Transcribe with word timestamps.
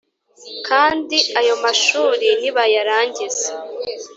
Kandi 0.67 1.17
ayo 1.39 1.55
mashuri 1.63 2.27
nibayarangiza, 2.39 3.49